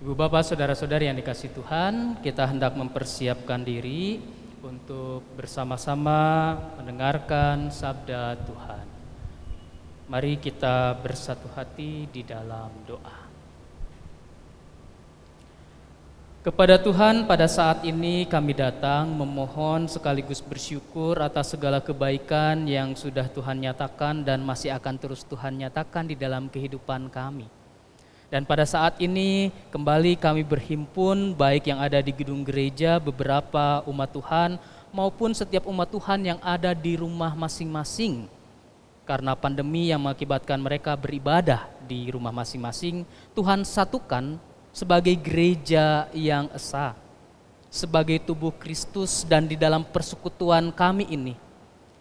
[0.00, 4.16] Ibu bapak saudara-saudari yang dikasih Tuhan, kita hendak mempersiapkan diri
[4.64, 8.88] untuk bersama-sama mendengarkan sabda Tuhan.
[10.08, 13.28] Mari kita bersatu hati di dalam doa.
[16.48, 23.28] Kepada Tuhan pada saat ini kami datang memohon sekaligus bersyukur atas segala kebaikan yang sudah
[23.28, 27.59] Tuhan nyatakan dan masih akan terus Tuhan nyatakan di dalam kehidupan kami.
[28.30, 34.06] Dan pada saat ini kembali kami berhimpun baik yang ada di gedung gereja beberapa umat
[34.14, 34.50] Tuhan
[34.94, 38.30] maupun setiap umat Tuhan yang ada di rumah masing-masing.
[39.02, 43.02] Karena pandemi yang mengakibatkan mereka beribadah di rumah masing-masing,
[43.34, 44.38] Tuhan satukan
[44.70, 46.94] sebagai gereja yang esa,
[47.66, 51.34] sebagai tubuh Kristus dan di dalam persekutuan kami ini,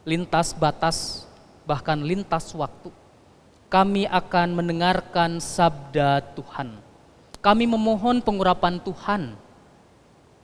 [0.05, 1.25] lintas batas
[1.65, 2.93] bahkan lintas waktu
[3.69, 6.73] kami akan mendengarkan sabda Tuhan.
[7.37, 9.37] Kami memohon pengurapan Tuhan.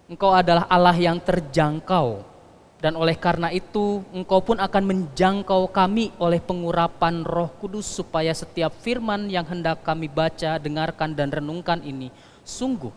[0.06, 2.22] Engkau adalah Allah yang terjangkau,
[2.78, 8.70] dan oleh karena itu Engkau pun akan menjangkau kami oleh pengurapan Roh Kudus, supaya setiap
[8.86, 12.14] firman yang hendak kami baca, dengarkan, dan renungkan ini
[12.46, 12.94] sungguh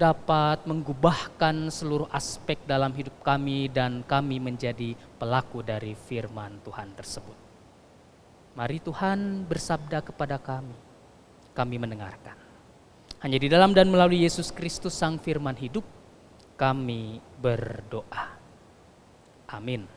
[0.00, 7.49] dapat menggubahkan seluruh aspek dalam hidup kami, dan kami menjadi pelaku dari firman Tuhan tersebut.
[8.60, 10.76] Mari Tuhan bersabda kepada kami,
[11.56, 12.36] kami mendengarkan.
[13.24, 15.80] Hanya di dalam dan melalui Yesus Kristus Sang Firman hidup,
[16.60, 18.36] kami berdoa.
[19.48, 19.88] Amin.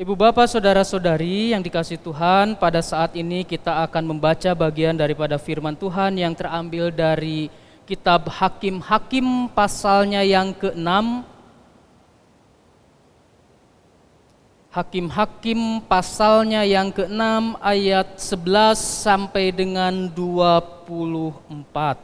[0.00, 5.76] Ibu bapak saudara-saudari yang dikasih Tuhan pada saat ini kita akan membaca bagian daripada firman
[5.76, 7.52] Tuhan yang terambil dari
[7.84, 10.88] kitab Hakim-Hakim pasalnya yang ke-6
[14.68, 21.96] Hakim-hakim pasalnya yang ke-6 ayat 11 sampai dengan 24.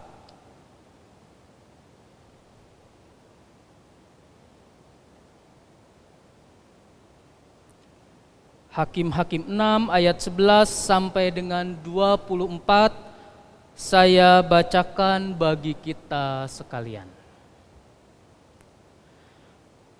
[8.74, 12.90] Hakim-hakim 6 ayat 11 sampai dengan 24
[13.76, 17.13] saya bacakan bagi kita sekalian.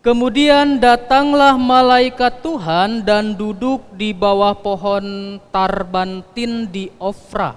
[0.04, 7.56] Kemudian datanglah malaikat Tuhan dan duduk di bawah pohon tarbantin di Ofra,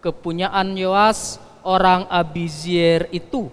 [0.00, 3.52] kepunyaan Yoas orang Abizier itu.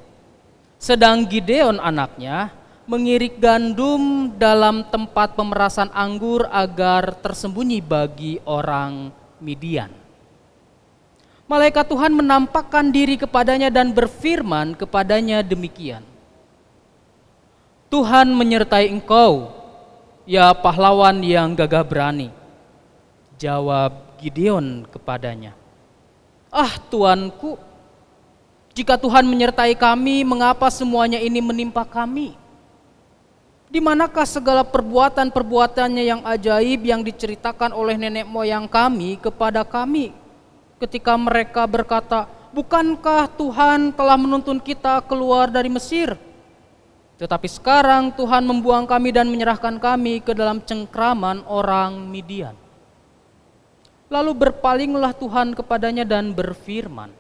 [0.80, 2.56] Sedang Gideon anaknya
[2.88, 9.12] mengirik gandum dalam tempat pemerasan anggur agar tersembunyi bagi orang
[9.44, 9.92] Midian.
[11.44, 16.08] Malaikat Tuhan menampakkan diri kepadanya dan berfirman kepadanya demikian.
[17.90, 19.50] Tuhan menyertai engkau,
[20.30, 22.30] ya pahlawan yang gagah berani.
[23.42, 25.58] Jawab Gideon kepadanya,
[26.54, 27.58] Ah Tuanku,
[28.78, 32.38] jika Tuhan menyertai kami, mengapa semuanya ini menimpa kami?
[33.70, 40.14] Di manakah segala perbuatan-perbuatannya yang ajaib yang diceritakan oleh nenek moyang kami kepada kami
[40.82, 46.18] ketika mereka berkata, Bukankah Tuhan telah menuntun kita keluar dari Mesir?
[47.20, 52.56] Tetapi sekarang Tuhan membuang kami dan menyerahkan kami ke dalam cengkraman orang Midian.
[54.08, 57.12] Lalu berpalinglah Tuhan kepadanya dan berfirman,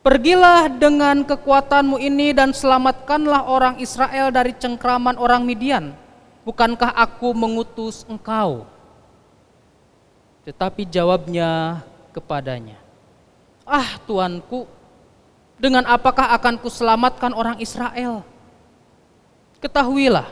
[0.00, 5.92] Pergilah dengan kekuatanmu ini dan selamatkanlah orang Israel dari cengkraman orang Midian.
[6.40, 8.64] Bukankah aku mengutus engkau?
[10.48, 11.84] Tetapi jawabnya
[12.16, 12.80] kepadanya,
[13.68, 14.64] Ah Tuanku,
[15.60, 18.29] dengan apakah akan kuselamatkan orang Israel?
[19.60, 20.24] Ketahuilah,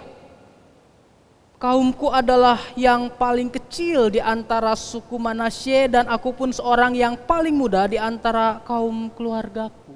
[1.60, 7.52] kaumku adalah yang paling kecil di antara suku Manasye dan aku pun seorang yang paling
[7.52, 9.92] muda di antara kaum keluargaku.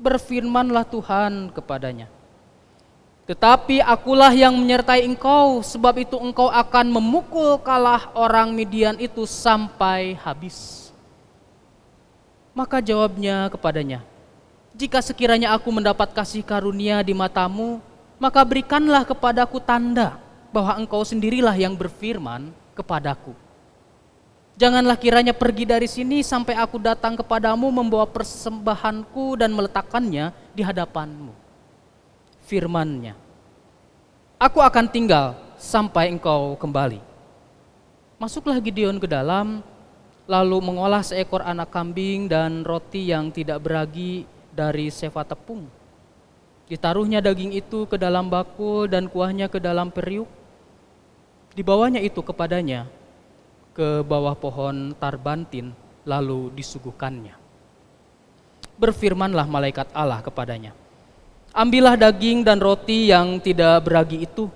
[0.00, 2.08] Berfirmanlah Tuhan kepadanya,
[3.28, 10.16] tetapi akulah yang menyertai engkau, sebab itu engkau akan memukul kalah orang Midian itu sampai
[10.24, 10.88] habis.
[12.56, 14.00] Maka jawabnya kepadanya,
[14.72, 17.89] jika sekiranya aku mendapat kasih karunia di matamu,
[18.20, 20.20] maka berikanlah kepadaku tanda
[20.52, 23.32] bahwa engkau sendirilah yang berfirman kepadaku.
[24.60, 31.32] Janganlah kiranya pergi dari sini sampai aku datang kepadamu membawa persembahanku dan meletakkannya di hadapanmu.
[32.44, 33.16] Firmannya,
[34.36, 37.00] aku akan tinggal sampai engkau kembali.
[38.20, 39.64] Masuklah Gideon ke dalam,
[40.28, 45.79] lalu mengolah seekor anak kambing dan roti yang tidak beragi dari sefa tepung
[46.70, 50.30] Ditaruhnya daging itu ke dalam bakul dan kuahnya ke dalam periuk.
[51.50, 52.86] Dibawanya itu kepadanya
[53.74, 55.74] ke bawah pohon tarbantin
[56.06, 57.34] lalu disuguhkannya.
[58.78, 60.70] Berfirmanlah malaikat Allah kepadanya,
[61.50, 64.46] Ambillah daging dan roti yang tidak beragi itu,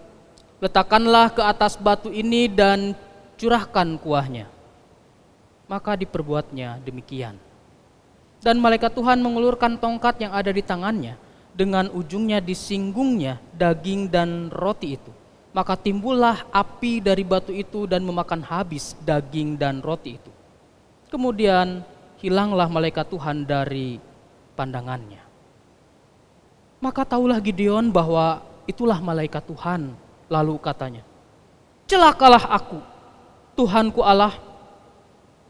[0.62, 2.94] letakkanlah ke atas batu ini dan
[3.34, 4.46] curahkan kuahnya.
[5.66, 7.34] Maka diperbuatnya demikian.
[8.38, 11.18] Dan malaikat Tuhan mengulurkan tongkat yang ada di tangannya,
[11.54, 15.12] dengan ujungnya disinggungnya daging dan roti itu
[15.54, 20.32] maka timbullah api dari batu itu dan memakan habis daging dan roti itu.
[21.06, 21.86] Kemudian
[22.18, 24.02] hilanglah malaikat Tuhan dari
[24.58, 25.22] pandangannya.
[26.82, 29.94] Maka tahulah Gideon bahwa itulah malaikat Tuhan.
[30.26, 31.06] Lalu katanya,
[31.86, 32.82] celakalah aku,
[33.54, 34.34] Tuhanku Allah,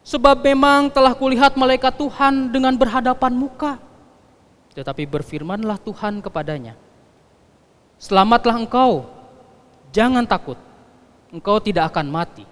[0.04, 3.80] sebab memang telah kulihat malaikat Tuhan dengan berhadapan muka.
[4.74, 6.74] Tetapi berfirmanlah Tuhan kepadanya,
[7.98, 9.06] Selamatlah engkau,
[9.94, 10.58] Jangan takut,
[11.30, 12.42] engkau tidak akan mati.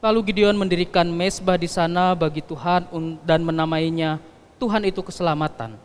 [0.00, 2.88] Lalu Gideon mendirikan mesbah di sana bagi Tuhan
[3.20, 4.16] dan menamainya
[4.56, 5.76] Tuhan itu keselamatan.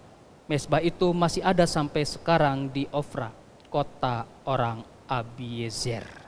[0.47, 3.27] Mesbah itu masih ada sampai sekarang di Ofra,
[3.67, 6.18] kota orang Abiezer.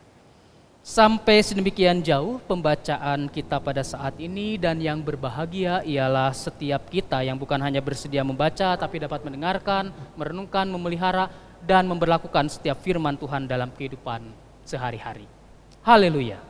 [0.91, 7.39] Sampai sedemikian jauh pembacaan kita pada saat ini dan yang berbahagia ialah setiap kita yang
[7.39, 11.31] bukan hanya bersedia membaca tapi dapat mendengarkan, merenungkan, memelihara
[11.63, 14.35] dan memperlakukan setiap firman Tuhan dalam kehidupan
[14.67, 15.31] sehari-hari.
[15.79, 16.43] Haleluya.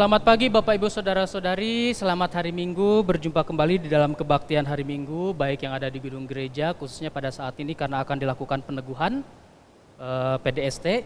[0.00, 5.36] Selamat pagi Bapak Ibu Saudara-saudari, selamat hari Minggu, berjumpa kembali di dalam kebaktian hari Minggu,
[5.36, 9.20] baik yang ada di gedung gereja, khususnya pada saat ini karena akan dilakukan peneguhan
[10.00, 11.04] eh, PDST,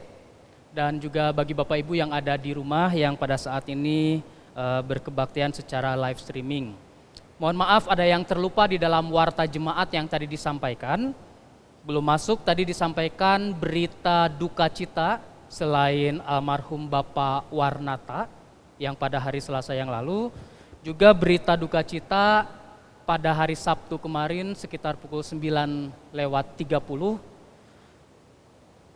[0.70, 4.22] dan juga bagi Bapak Ibu yang ada di rumah yang pada saat ini
[4.54, 6.70] eh, berkebaktian secara live streaming.
[7.42, 11.10] Mohon maaf ada yang terlupa di dalam warta jemaat yang tadi disampaikan,
[11.82, 15.18] belum masuk tadi disampaikan berita duka cita
[15.50, 18.43] selain almarhum Bapak Warnata,
[18.84, 20.28] yang pada hari Selasa yang lalu,
[20.84, 22.44] juga berita duka cita
[23.08, 27.16] pada hari Sabtu kemarin sekitar pukul 9 lewat 30,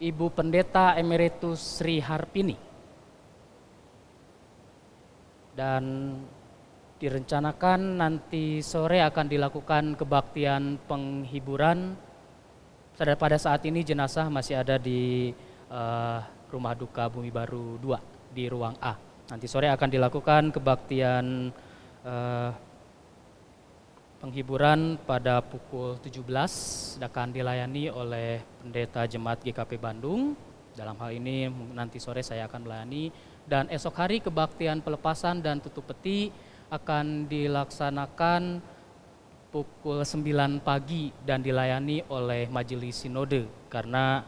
[0.00, 2.56] Ibu Pendeta Emeritus Sri Harpini.
[5.56, 6.14] Dan
[7.00, 11.96] direncanakan nanti sore akan dilakukan kebaktian penghiburan.
[12.98, 15.30] Pada saat ini jenazah masih ada di
[15.70, 16.18] uh,
[16.50, 19.07] Rumah Duka Bumi Baru 2 di ruang A.
[19.28, 21.52] Nanti sore akan dilakukan kebaktian
[22.00, 22.50] uh,
[24.24, 26.24] penghiburan pada pukul 17
[26.96, 30.32] akan dilayani oleh pendeta jemaat GKP Bandung.
[30.72, 31.44] Dalam hal ini
[31.76, 33.12] nanti sore saya akan melayani.
[33.44, 36.32] Dan esok hari kebaktian pelepasan dan tutup peti
[36.72, 38.64] akan dilaksanakan
[39.52, 43.44] pukul 9 pagi dan dilayani oleh majelis sinode.
[43.68, 44.24] Karena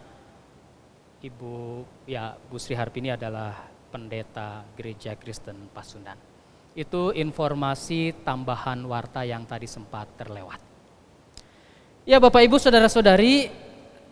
[1.21, 6.17] Ibu ya Bu Sri Harpini adalah pendeta gereja Kristen Pasundan.
[6.73, 10.63] Itu informasi tambahan warta yang tadi sempat terlewat.
[12.07, 13.51] Ya Bapak Ibu Saudara-saudari,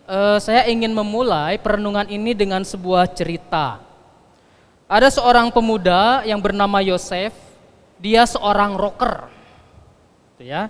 [0.05, 3.79] eh, saya ingin memulai perenungan ini dengan sebuah cerita.
[4.85, 7.31] Ada seorang pemuda yang bernama Yosef,
[7.97, 9.31] dia seorang rocker.
[10.35, 10.67] Gitu ya.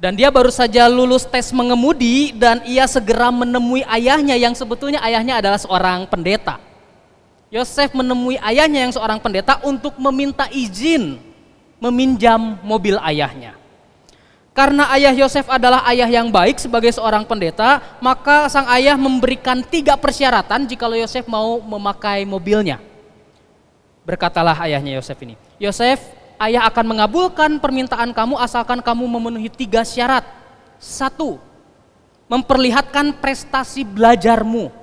[0.00, 5.44] Dan dia baru saja lulus tes mengemudi dan ia segera menemui ayahnya yang sebetulnya ayahnya
[5.44, 6.56] adalah seorang pendeta.
[7.50, 11.18] Yosef menemui ayahnya yang seorang pendeta untuk meminta izin
[11.82, 13.58] meminjam mobil ayahnya.
[14.50, 19.94] Karena ayah Yosef adalah ayah yang baik sebagai seorang pendeta, maka sang ayah memberikan tiga
[19.94, 22.82] persyaratan jika Yosef mau memakai mobilnya.
[24.02, 26.02] Berkatalah ayahnya Yosef ini, Yosef,
[26.42, 30.26] ayah akan mengabulkan permintaan kamu asalkan kamu memenuhi tiga syarat.
[30.82, 31.38] Satu,
[32.26, 34.74] memperlihatkan prestasi belajarmu.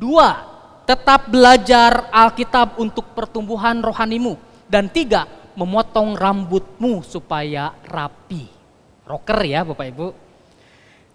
[0.00, 0.47] Dua,
[0.88, 4.40] tetap belajar Alkitab untuk pertumbuhan rohanimu.
[4.64, 8.48] Dan tiga, memotong rambutmu supaya rapi.
[9.04, 10.08] Rocker ya Bapak Ibu.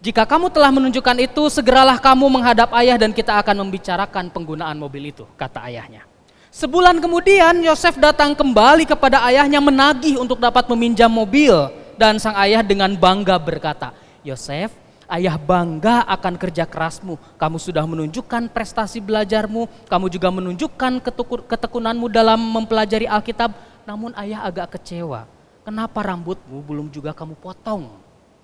[0.04, 5.10] Jika kamu telah menunjukkan itu, segeralah kamu menghadap ayah dan kita akan membicarakan penggunaan mobil
[5.10, 6.06] itu, kata ayahnya.
[6.54, 11.56] Sebulan kemudian Yosef datang kembali kepada ayahnya menagih untuk dapat meminjam mobil.
[11.98, 13.94] Dan sang ayah dengan bangga berkata,
[14.26, 14.70] Yosef,
[15.08, 17.20] Ayah bangga akan kerja kerasmu.
[17.36, 19.88] Kamu sudah menunjukkan prestasi belajarmu.
[19.92, 21.04] Kamu juga menunjukkan
[21.48, 23.52] ketekunanmu dalam mempelajari Alkitab.
[23.84, 25.28] Namun ayah agak kecewa.
[25.64, 27.88] Kenapa rambutmu belum juga kamu potong?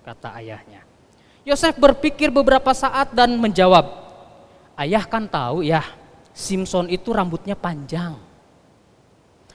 [0.04, 0.84] Kata ayahnya.
[1.44, 4.12] Yosef berpikir beberapa saat dan menjawab.
[4.76, 5.84] Ayah kan tahu ya,
[6.32, 8.16] Simpson itu rambutnya panjang.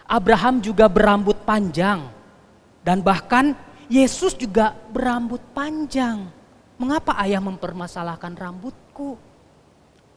[0.05, 2.09] Abraham juga berambut panjang.
[2.85, 3.57] Dan bahkan
[3.89, 6.29] Yesus juga berambut panjang.
[6.75, 9.15] Mengapa ayah mempermasalahkan rambutku?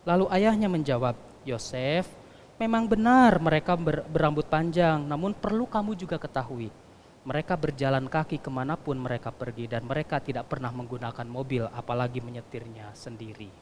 [0.03, 1.15] Lalu ayahnya menjawab,
[1.47, 2.11] Yosef,
[2.59, 6.75] memang benar mereka ber, berambut panjang, namun perlu kamu juga ketahui,
[7.23, 12.19] mereka berjalan kaki ke mana pun mereka pergi dan mereka tidak pernah menggunakan mobil, apalagi
[12.19, 13.53] menyetirnya sendiri.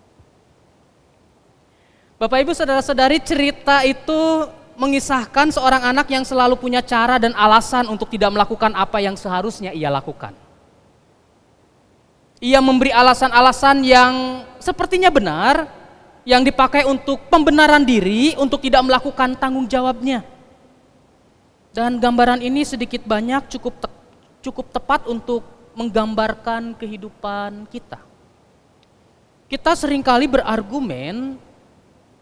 [2.17, 4.49] Bapak ibu saudara-saudari cerita itu
[4.81, 9.77] mengisahkan seorang anak yang selalu punya cara dan alasan untuk tidak melakukan apa yang seharusnya
[9.77, 10.46] ia lakukan.
[12.47, 15.67] Ia memberi alasan-alasan yang sepertinya benar,
[16.23, 20.23] yang dipakai untuk pembenaran diri, untuk tidak melakukan tanggung jawabnya.
[21.75, 23.89] Dan gambaran ini sedikit banyak cukup te
[24.47, 25.43] cukup tepat untuk
[25.75, 27.99] menggambarkan kehidupan kita.
[29.51, 31.43] Kita sering kali berargumen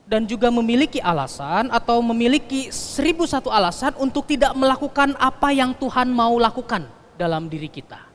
[0.09, 6.09] dan juga memiliki alasan atau memiliki seribu satu alasan untuk tidak melakukan apa yang Tuhan
[6.09, 6.89] mau lakukan
[7.21, 8.14] dalam diri kita.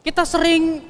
[0.00, 0.80] Kita sering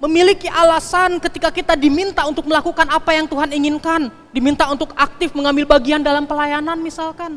[0.00, 5.68] memiliki alasan ketika kita diminta untuk melakukan apa yang Tuhan inginkan, diminta untuk aktif mengambil
[5.68, 7.36] bagian dalam pelayanan misalkan.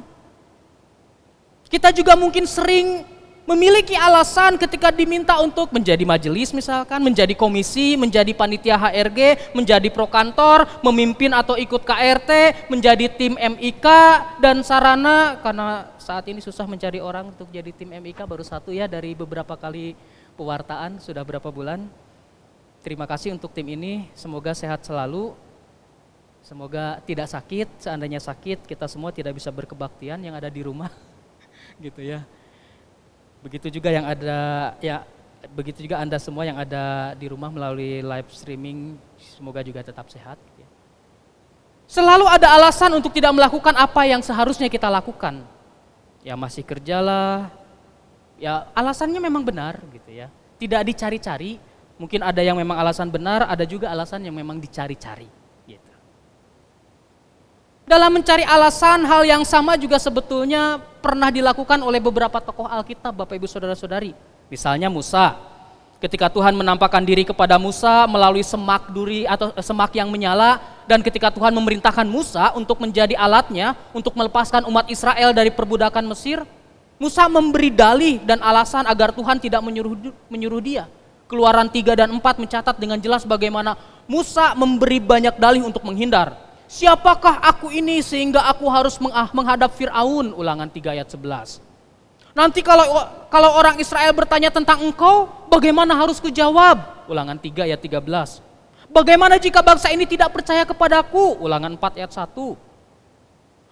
[1.68, 3.04] Kita juga mungkin sering
[3.44, 10.64] memiliki alasan ketika diminta untuk menjadi majelis misalkan, menjadi komisi, menjadi panitia HRG, menjadi prokantor,
[10.80, 12.32] memimpin atau ikut KRT,
[12.72, 13.88] menjadi tim MIK
[14.40, 18.88] dan sarana karena saat ini susah mencari orang untuk jadi tim MIK baru satu ya
[18.88, 19.96] dari beberapa kali
[20.36, 21.88] pewartaan sudah berapa bulan.
[22.84, 25.32] Terima kasih untuk tim ini, semoga sehat selalu.
[26.44, 30.92] Semoga tidak sakit, seandainya sakit kita semua tidak bisa berkebaktian yang ada di rumah.
[31.86, 32.28] gitu ya.
[33.40, 35.08] Begitu juga yang ada ya
[35.56, 40.36] begitu juga Anda semua yang ada di rumah melalui live streaming, semoga juga tetap sehat.
[40.60, 40.68] Ya.
[41.88, 45.44] Selalu ada alasan untuk tidak melakukan apa yang seharusnya kita lakukan.
[46.24, 47.52] Ya masih kerjalah,
[48.44, 50.28] ya alasannya memang benar gitu ya.
[50.60, 51.56] Tidak dicari-cari,
[51.96, 55.32] mungkin ada yang memang alasan benar, ada juga alasan yang memang dicari-cari.
[55.64, 55.92] Gitu.
[57.88, 63.40] Dalam mencari alasan hal yang sama juga sebetulnya pernah dilakukan oleh beberapa tokoh Alkitab Bapak
[63.40, 64.12] Ibu Saudara-saudari.
[64.52, 65.36] Misalnya Musa,
[66.04, 71.00] ketika Tuhan menampakkan diri kepada Musa melalui semak duri atau eh, semak yang menyala dan
[71.00, 76.44] ketika Tuhan memerintahkan Musa untuk menjadi alatnya untuk melepaskan umat Israel dari perbudakan Mesir,
[77.04, 80.88] Musa memberi dalih dan alasan agar Tuhan tidak menyuruh, menyuruh dia.
[81.28, 83.76] Keluaran 3 dan 4 mencatat dengan jelas bagaimana
[84.08, 86.32] Musa memberi banyak dalih untuk menghindar.
[86.72, 88.96] Siapakah aku ini sehingga aku harus
[89.36, 90.32] menghadap Fir'aun?
[90.32, 91.60] Ulangan 3 ayat 11.
[92.32, 92.88] Nanti kalau
[93.28, 97.04] kalau orang Israel bertanya tentang engkau, bagaimana harus kujawab?
[97.12, 98.40] Ulangan 3 ayat 13.
[98.88, 101.36] Bagaimana jika bangsa ini tidak percaya kepadaku?
[101.44, 102.73] Ulangan 4 ayat 1.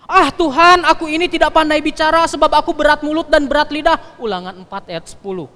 [0.09, 4.17] Ah Tuhan, aku ini tidak pandai bicara sebab aku berat mulut dan berat lidah.
[4.17, 5.47] Ulangan 4 ayat 10.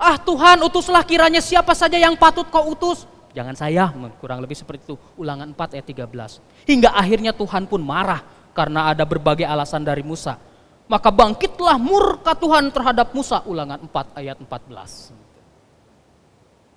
[0.00, 3.06] Ah Tuhan, utuslah kiranya siapa saja yang patut kau utus.
[3.34, 3.90] Jangan saya,
[4.22, 4.96] kurang lebih seperti itu.
[5.18, 6.38] Ulangan 4 ayat 13.
[6.66, 8.22] Hingga akhirnya Tuhan pun marah
[8.54, 10.38] karena ada berbagai alasan dari Musa.
[10.86, 13.42] Maka bangkitlah murka Tuhan terhadap Musa.
[13.46, 15.24] Ulangan 4 ayat 14.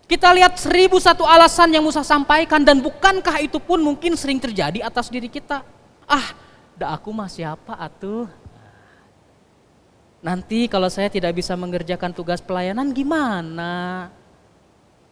[0.07, 4.79] Kita lihat seribu satu alasan yang Musa sampaikan dan bukankah itu pun mungkin sering terjadi
[4.79, 5.76] atas diri kita?
[6.07, 6.31] Ah,
[6.79, 8.31] dah aku mah siapa atuh?
[10.23, 14.07] Nanti kalau saya tidak bisa mengerjakan tugas pelayanan gimana?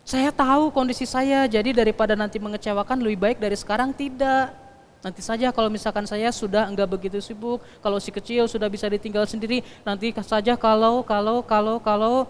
[0.08, 4.56] Saya tahu kondisi saya, jadi daripada nanti mengecewakan lebih baik dari sekarang tidak.
[5.04, 9.28] Nanti saja kalau misalkan saya sudah enggak begitu sibuk, kalau si kecil sudah bisa ditinggal
[9.30, 12.26] sendiri, nanti saja kalau, kalau, kalau, kalau,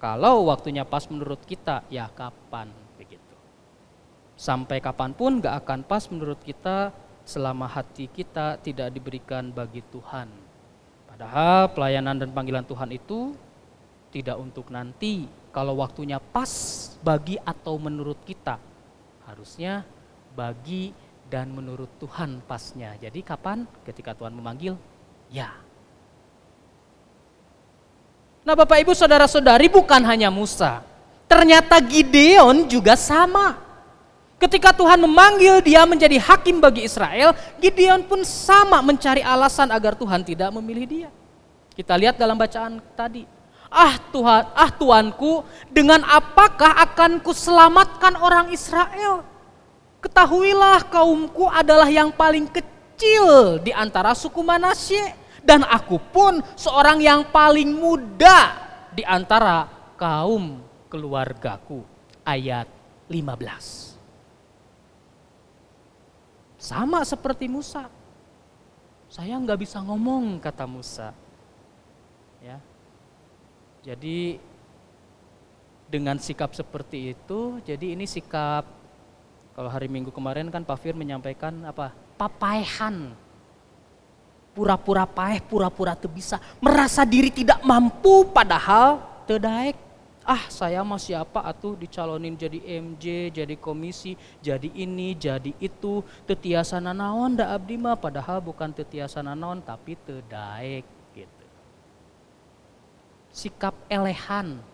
[0.00, 3.34] kalau waktunya pas menurut kita, ya kapan begitu.
[4.34, 6.90] Sampai kapan pun gak akan pas menurut kita
[7.24, 10.28] selama hati kita tidak diberikan bagi Tuhan.
[11.08, 13.32] Padahal pelayanan dan panggilan Tuhan itu
[14.12, 16.46] tidak untuk nanti, kalau waktunya pas
[17.02, 18.60] bagi atau menurut kita.
[19.24, 19.82] Harusnya
[20.36, 20.92] bagi
[21.26, 22.94] dan menurut Tuhan pasnya.
[23.00, 23.64] Jadi kapan?
[23.82, 24.76] Ketika Tuhan memanggil,
[25.32, 25.50] ya.
[28.44, 30.84] Nah Bapak Ibu Saudara-saudari bukan hanya Musa.
[31.24, 33.63] Ternyata Gideon juga sama.
[34.44, 37.32] Ketika Tuhan memanggil dia menjadi hakim bagi Israel,
[37.64, 41.10] Gideon pun sama mencari alasan agar Tuhan tidak memilih dia.
[41.72, 43.24] Kita lihat dalam bacaan tadi.
[43.72, 49.24] Ah Tuhan, ah Tuanku, dengan apakah akan kuselamatkan orang Israel?
[50.04, 57.24] Ketahuilah kaumku adalah yang paling kecil di antara suku Manasye dan aku pun seorang yang
[57.32, 58.60] paling muda
[58.92, 59.64] di antara
[59.96, 60.60] kaum
[60.92, 61.80] keluargaku.
[62.28, 62.68] Ayat
[63.08, 63.93] 15.
[66.64, 67.92] Sama seperti Musa.
[69.12, 71.12] Saya nggak bisa ngomong, kata Musa.
[72.40, 72.56] Ya.
[73.84, 74.40] Jadi
[75.92, 78.64] dengan sikap seperti itu, jadi ini sikap
[79.52, 81.92] kalau hari Minggu kemarin kan Pak Fir menyampaikan apa?
[82.16, 83.12] Papaihan.
[84.56, 86.40] Pura-pura paeh, pura-pura bisa.
[86.64, 89.83] Merasa diri tidak mampu padahal terdaik.
[90.24, 96.00] Ah saya mau siapa atuh dicalonin jadi MJ, jadi komisi, jadi ini, jadi itu.
[96.24, 101.46] Tetiasa nanaon da abdi mah padahal bukan tetiasa nanaon tapi terdaik gitu.
[103.28, 104.64] Sikap elehan,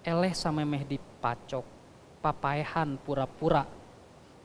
[0.00, 1.68] eleh sama meh dipacok,
[2.24, 3.68] papaehan pura-pura.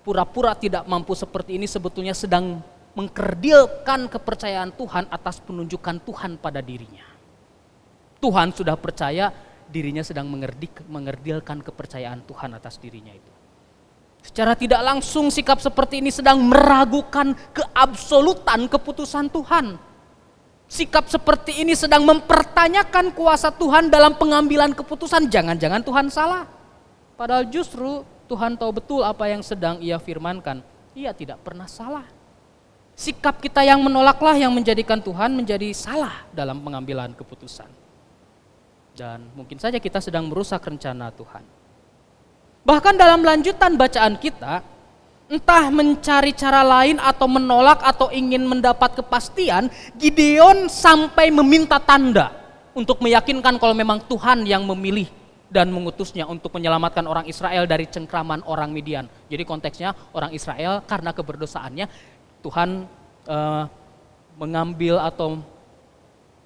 [0.03, 2.59] Pura-pura tidak mampu seperti ini sebetulnya sedang
[2.91, 7.07] mengkerdilkan kepercayaan Tuhan atas penunjukan Tuhan pada dirinya.
[8.19, 9.31] Tuhan sudah percaya
[9.71, 13.31] dirinya sedang mengerdik, mengerdilkan kepercayaan Tuhan atas dirinya itu.
[14.21, 19.79] Secara tidak langsung sikap seperti ini sedang meragukan keabsolutan keputusan Tuhan
[20.71, 25.27] sikap seperti ini sedang mempertanyakan kuasa Tuhan dalam pengambilan keputusan.
[25.27, 26.47] Jangan-jangan Tuhan salah.
[27.19, 30.63] Padahal justru Tuhan tahu betul apa yang sedang ia firmankan.
[30.95, 32.07] Ia tidak pernah salah.
[32.95, 37.67] Sikap kita yang menolaklah yang menjadikan Tuhan menjadi salah dalam pengambilan keputusan.
[38.91, 41.43] Dan mungkin saja kita sedang merusak rencana Tuhan.
[42.61, 44.61] Bahkan dalam lanjutan bacaan kita,
[45.31, 52.35] entah mencari cara lain atau menolak atau ingin mendapat kepastian, Gideon sampai meminta tanda
[52.75, 55.07] untuk meyakinkan kalau memang Tuhan yang memilih
[55.51, 59.07] dan mengutusnya untuk menyelamatkan orang Israel dari cengkraman orang Midian.
[59.27, 61.85] Jadi konteksnya orang Israel karena keberdosaannya
[62.39, 62.87] Tuhan
[63.27, 63.63] uh,
[64.39, 65.43] mengambil atau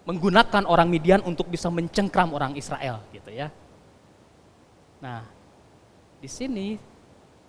[0.05, 3.49] menggunakan orang Midian untuk bisa mencengkram orang Israel gitu ya.
[5.01, 5.25] Nah,
[6.21, 6.77] di sini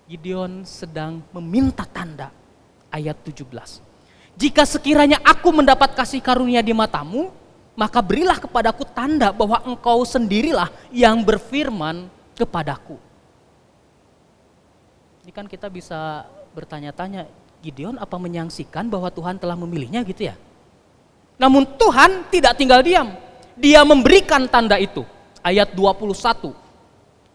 [0.09, 2.33] Gideon sedang meminta tanda.
[2.89, 3.83] Ayat 17.
[4.37, 7.29] Jika sekiranya aku mendapat kasih karunia di matamu,
[7.77, 12.97] maka berilah kepadaku tanda bahwa engkau sendirilah yang berfirman kepadaku.
[15.27, 16.25] Ini kan kita bisa
[16.57, 17.29] bertanya-tanya,
[17.61, 20.39] Gideon apa menyangsikan bahwa Tuhan telah memilihnya gitu ya?
[21.37, 23.13] Namun Tuhan tidak tinggal diam.
[23.57, 25.05] Dia memberikan tanda itu.
[25.41, 26.67] Ayat 21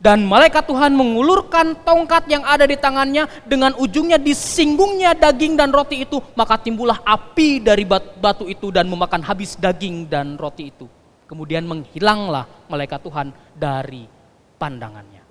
[0.01, 6.01] dan malaikat Tuhan mengulurkan tongkat yang ada di tangannya dengan ujungnya disinggungnya daging dan roti
[6.01, 6.17] itu.
[6.33, 10.89] Maka timbullah api dari batu itu dan memakan habis daging dan roti itu.
[11.29, 14.09] Kemudian menghilanglah malaikat Tuhan dari
[14.57, 15.21] pandangannya.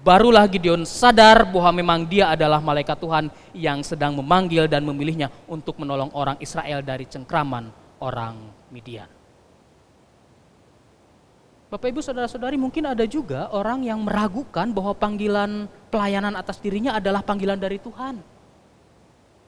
[0.00, 5.76] Barulah Gideon sadar bahwa memang dia adalah malaikat Tuhan yang sedang memanggil dan memilihnya untuk
[5.76, 8.36] menolong orang Israel dari cengkraman orang
[8.68, 9.08] Midian.
[11.66, 17.26] Bapak Ibu Saudara-saudari mungkin ada juga orang yang meragukan bahwa panggilan pelayanan atas dirinya adalah
[17.26, 18.22] panggilan dari Tuhan.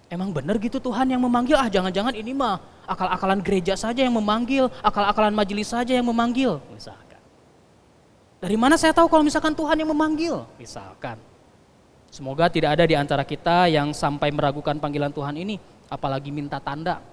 [0.09, 1.55] Emang benar gitu Tuhan yang memanggil?
[1.55, 2.59] Ah jangan-jangan ini mah
[2.89, 6.59] akal-akalan gereja saja yang memanggil, akal-akalan majelis saja yang memanggil.
[6.73, 7.21] Misalkan.
[8.41, 10.43] Dari mana saya tahu kalau misalkan Tuhan yang memanggil?
[10.57, 11.21] Misalkan.
[12.09, 15.61] Semoga tidak ada di antara kita yang sampai meragukan panggilan Tuhan ini,
[15.93, 17.05] apalagi minta tanda.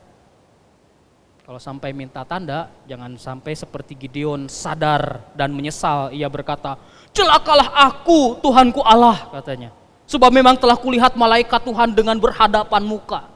[1.45, 6.09] Kalau sampai minta tanda, jangan sampai seperti Gideon sadar dan menyesal.
[6.09, 6.73] Ia berkata,
[7.13, 9.69] celakalah aku Tuhanku Allah katanya.
[10.09, 13.29] Sebab memang telah kulihat malaikat Tuhan dengan berhadapan muka.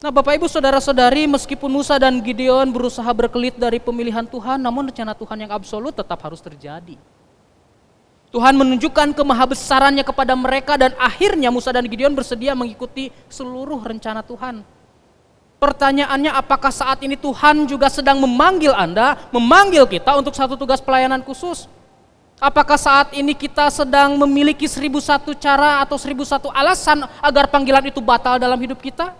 [0.00, 5.12] Nah Bapak Ibu Saudara-saudari meskipun Musa dan Gideon berusaha berkelit dari pemilihan Tuhan namun rencana
[5.12, 6.96] Tuhan yang absolut tetap harus terjadi.
[8.32, 14.73] Tuhan menunjukkan kemahabesarannya kepada mereka dan akhirnya Musa dan Gideon bersedia mengikuti seluruh rencana Tuhan.
[15.64, 21.24] Pertanyaannya apakah saat ini Tuhan juga sedang memanggil Anda, memanggil kita untuk satu tugas pelayanan
[21.24, 21.72] khusus?
[22.36, 27.80] Apakah saat ini kita sedang memiliki seribu satu cara atau seribu satu alasan agar panggilan
[27.88, 29.16] itu batal dalam hidup kita?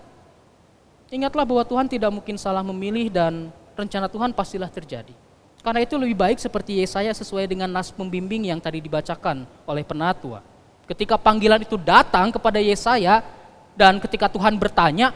[1.09, 5.17] Ingatlah bahwa Tuhan tidak mungkin salah memilih dan rencana Tuhan pastilah terjadi.
[5.65, 10.45] Karena itu lebih baik seperti Yesaya sesuai dengan nas pembimbing yang tadi dibacakan oleh penatua.
[10.85, 13.25] Ketika panggilan itu datang kepada Yesaya
[13.73, 15.09] dan ketika Tuhan bertanya,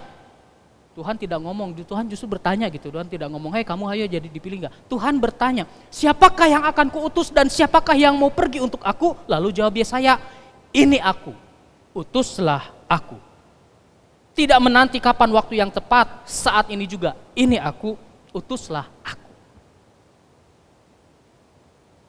[0.99, 2.91] Tuhan tidak ngomong, Tuhan justru bertanya gitu.
[2.91, 4.91] Tuhan tidak ngomong, hei kamu ayo jadi dipilih nggak?
[4.91, 9.15] Tuhan bertanya, siapakah yang akan kuutus dan siapakah yang mau pergi untuk aku?
[9.23, 10.19] Lalu jawab Yesaya,
[10.75, 11.31] ini aku,
[11.95, 13.15] utuslah aku.
[14.35, 17.95] Tidak menanti kapan waktu yang tepat, saat ini juga, ini aku,
[18.35, 19.31] utuslah aku.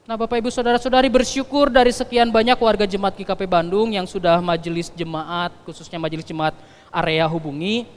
[0.03, 4.91] Nah Bapak Ibu Saudara-saudari bersyukur dari sekian banyak warga jemaat GKP Bandung yang sudah majelis
[4.91, 6.51] jemaat, khususnya majelis jemaat
[6.91, 7.87] area hubungi,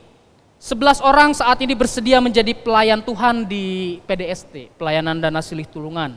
[0.65, 6.17] Sebelas orang saat ini bersedia menjadi pelayan Tuhan di PDST, pelayanan dana silih tulungan.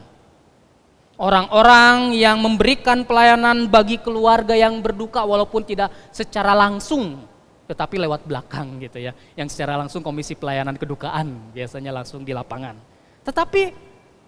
[1.19, 7.27] Orang-orang yang memberikan pelayanan bagi keluarga yang berduka walaupun tidak secara langsung
[7.67, 9.11] tetapi lewat belakang gitu ya.
[9.35, 12.79] Yang secara langsung komisi pelayanan kedukaan biasanya langsung di lapangan.
[13.27, 13.75] Tetapi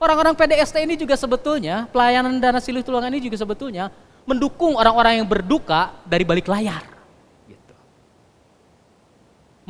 [0.04, 3.88] orang-orang PDST ini juga sebetulnya pelayanan dana silih tulangan ini juga sebetulnya
[4.28, 6.99] mendukung orang-orang yang berduka dari balik layar.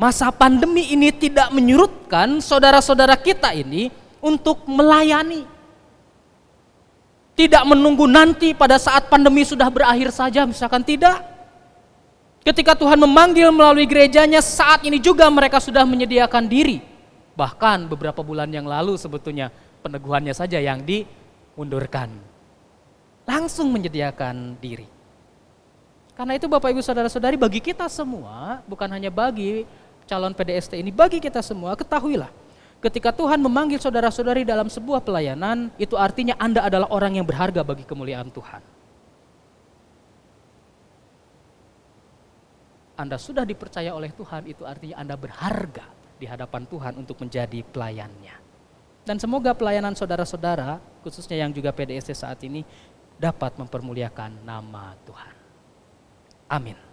[0.00, 3.92] Masa pandemi ini tidak menyurutkan saudara-saudara kita ini
[4.24, 5.44] untuk melayani
[7.40, 11.24] tidak menunggu nanti pada saat pandemi sudah berakhir saja, misalkan tidak.
[12.44, 16.84] Ketika Tuhan memanggil melalui gerejanya, saat ini juga mereka sudah menyediakan diri.
[17.32, 19.48] Bahkan beberapa bulan yang lalu sebetulnya
[19.80, 22.12] peneguhannya saja yang dimundurkan.
[23.24, 24.84] Langsung menyediakan diri.
[26.12, 29.64] Karena itu Bapak Ibu Saudara-saudari bagi kita semua, bukan hanya bagi
[30.10, 36.00] calon PDST ini, bagi kita semua ketahuilah Ketika Tuhan memanggil saudara-saudari dalam sebuah pelayanan, itu
[36.00, 38.64] artinya Anda adalah orang yang berharga bagi kemuliaan Tuhan.
[42.96, 45.84] Anda sudah dipercaya oleh Tuhan, itu artinya Anda berharga
[46.16, 48.36] di hadapan Tuhan untuk menjadi pelayannya.
[49.04, 52.64] Dan semoga pelayanan saudara-saudara, khususnya yang juga PDSC saat ini,
[53.20, 55.34] dapat mempermuliakan nama Tuhan.
[56.48, 56.89] Amin.